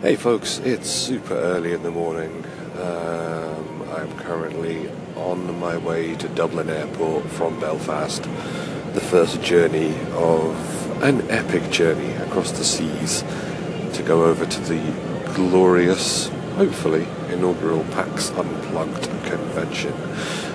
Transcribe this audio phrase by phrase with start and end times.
[0.00, 2.44] Hey folks, it's super early in the morning.
[2.80, 8.22] Um, I'm currently on my way to Dublin Airport from Belfast.
[8.92, 13.22] The first journey of an epic journey across the seas
[13.94, 19.94] to go over to the glorious, hopefully, inaugural PAX Unplugged convention.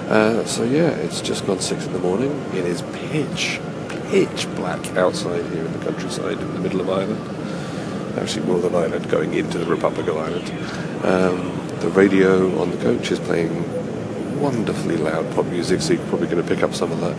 [0.07, 2.31] Uh, so yeah, it's just gone six in the morning.
[2.53, 3.59] It is pitch,
[4.09, 7.42] pitch black outside here in the countryside in the middle of Ireland
[8.17, 10.49] actually Northern Ireland, going into the Republic of Ireland.
[11.05, 13.51] Um, the radio on the coach is playing
[14.39, 17.17] wonderfully loud pop music, so you're probably going to pick up some of that.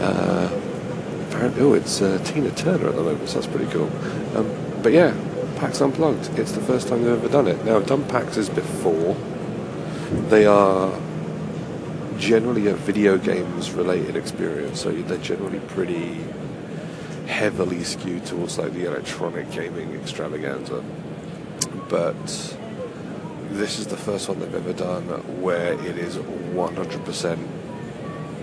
[0.00, 3.90] Uh, apparently, oh, it's uh, Tina Turner at the moment, so that's pretty cool.
[4.36, 5.14] Um, but yeah,
[5.56, 6.38] PAX Unplugged.
[6.38, 7.64] It's the first time they've ever done it.
[7.64, 9.16] Now, I've done PAXs before.
[10.28, 10.92] They are
[12.18, 16.24] generally a video games related experience, so they're generally pretty
[17.26, 20.84] heavily skewed towards like the electronic gaming extravaganza.
[21.88, 22.56] But
[23.50, 25.04] this is the first one they've ever done
[25.40, 27.38] where it is 100%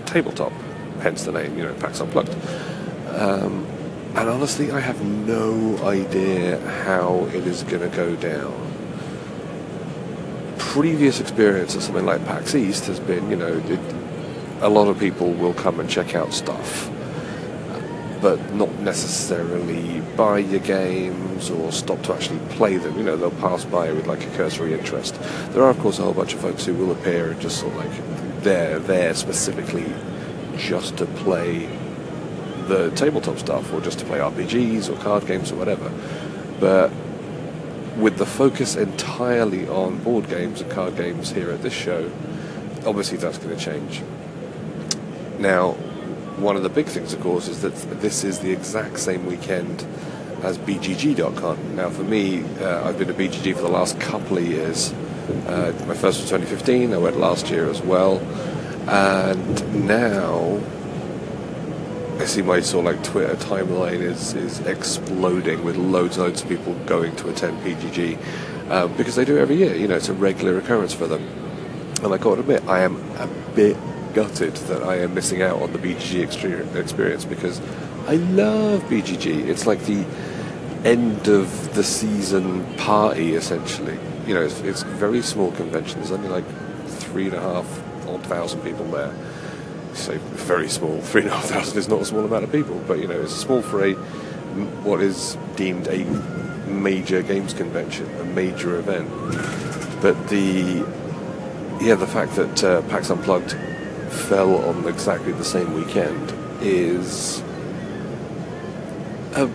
[0.06, 0.52] tabletop,
[1.00, 2.34] hence the name, you know, PAX Unplugged.
[3.08, 3.66] Um,
[4.14, 8.54] and honestly, I have no idea how it is going to go down.
[10.58, 13.80] Previous experience of something like PAX East has been, you know, it,
[14.60, 16.90] a lot of people will come and check out stuff
[18.22, 22.96] but not necessarily buy your games or stop to actually play them.
[22.96, 25.20] You know, they'll pass by with like a cursory interest.
[25.50, 27.74] There are, of course, a whole bunch of folks who will appear and just sort
[27.74, 29.92] of like they're there specifically
[30.56, 31.66] just to play
[32.68, 35.90] the tabletop stuff or just to play RPGs or card games or whatever.
[36.60, 36.92] But
[37.96, 42.10] with the focus entirely on board games and card games here at this show,
[42.86, 44.00] obviously that's going to change.
[45.40, 45.76] Now,
[46.38, 49.86] one of the big things, of course, is that this is the exact same weekend
[50.42, 51.76] as BGG.con.
[51.76, 54.92] Now, for me, uh, I've been to BGG for the last couple of years.
[55.46, 56.92] Uh, my first was 2015.
[56.92, 58.18] I went last year as well,
[58.88, 60.60] and now
[62.18, 66.42] I see my sort of like Twitter timeline is is exploding with loads and loads
[66.42, 68.18] of people going to attend BGG
[68.68, 69.74] uh, because they do it every year.
[69.74, 71.22] You know, it's a regular occurrence for them.
[72.02, 73.76] And I got to admit, I am a bit
[74.14, 76.22] gutted that I am missing out on the BGG
[76.76, 77.60] experience because
[78.06, 79.48] I love BGG.
[79.48, 80.04] It's like the
[80.84, 83.98] end of the season party, essentially.
[84.26, 86.00] You know, it's, it's very small convention.
[86.00, 86.44] There's only like
[86.86, 89.14] three and a half odd thousand people there.
[89.94, 91.00] So very small.
[91.02, 93.20] Three and a half thousand is not a small amount of people, but you know,
[93.20, 93.92] it's small for a
[94.84, 96.04] what is deemed a
[96.68, 99.08] major games convention, a major event.
[100.00, 100.86] But the
[101.80, 103.56] yeah, the fact that uh, PAX Unplugged
[104.12, 107.42] fell on exactly the same weekend is.
[109.34, 109.48] Uh,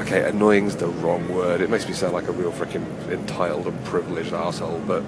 [0.00, 1.60] okay, annoying is the wrong word.
[1.60, 5.02] It makes me sound like a real freaking entitled and privileged asshole, but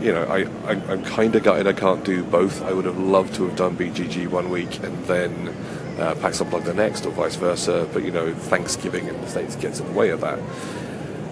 [0.00, 2.62] you know, I, I, am kind of gutted I can't do both.
[2.62, 5.54] I would have loved to have done BGG one week and then
[5.98, 9.56] uh, PAX Unplugged the next, or vice versa, but you know, Thanksgiving in the States
[9.56, 10.38] gets in the way of that.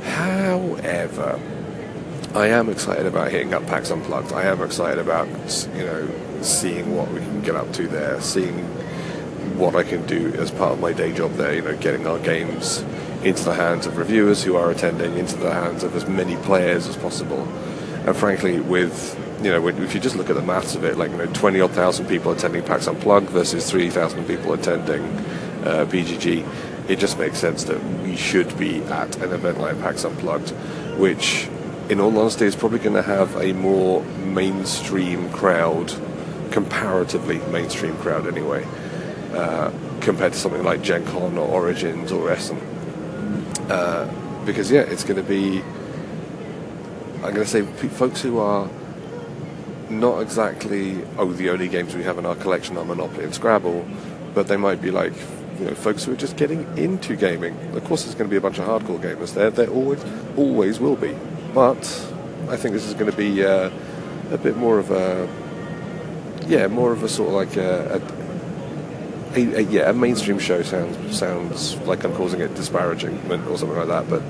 [0.03, 1.41] However,
[2.37, 4.31] I am excited about hitting up PAX Unplugged.
[4.35, 5.27] I am excited about,
[5.75, 6.07] you know,
[6.43, 8.59] seeing what we can get up to there, seeing
[9.57, 12.19] what I can do as part of my day job there, you know, getting our
[12.19, 12.85] games
[13.25, 16.87] into the hands of reviewers who are attending, into the hands of as many players
[16.87, 17.41] as possible.
[18.07, 21.13] And frankly, with you know, if you just look at the maths of it, like
[21.13, 25.03] you know, twenty odd thousand people attending PAX Unplugged versus three thousand people attending
[25.65, 26.47] uh, BGG,
[26.91, 30.51] it just makes sense that we should be at an event like PAX Unplugged,
[30.99, 31.49] which,
[31.89, 35.93] in all honesty, is probably going to have a more mainstream crowd
[36.51, 38.67] comparatively mainstream crowd anyway,
[39.33, 39.71] uh,
[40.01, 42.57] compared to something like Gen Con or Origins or Essen.
[43.69, 44.11] Uh,
[44.47, 45.63] because yeah, it's going to be.
[47.17, 48.71] I'm going to say folks who are
[49.91, 53.87] not exactly oh the only games we have in our collection are Monopoly and Scrabble,
[54.35, 55.13] but they might be like
[55.59, 57.55] you know folks who are just getting into gaming.
[57.75, 59.51] Of course, there's going to be a bunch of hardcore gamers there.
[59.51, 60.05] There always
[60.37, 61.17] always will be,
[61.57, 61.79] but
[62.51, 63.71] I think this is going to be uh,
[64.31, 65.27] a bit more of a
[66.47, 67.99] yeah, more of a sort of like a,
[69.35, 73.57] a, a, a, yeah, a mainstream show sounds sounds like I'm causing it disparaging or
[73.57, 74.23] something like that, but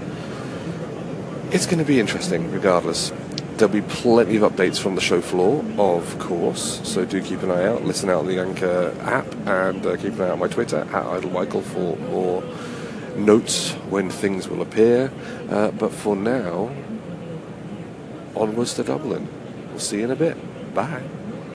[1.53, 3.13] it's going to be interesting regardless.
[3.57, 7.51] There'll be plenty of updates from the show floor, of course, so do keep an
[7.51, 7.85] eye out.
[7.85, 10.79] Listen out on the Anchor app and uh, keep an eye out on my Twitter
[10.79, 12.45] at IdleMichael for more
[13.17, 15.11] notes when things will appear.
[15.51, 16.71] Uh, but for now,
[18.37, 19.29] onwards to Dublin.
[19.71, 20.37] We'll see you in a bit.
[20.75, 21.03] Bye.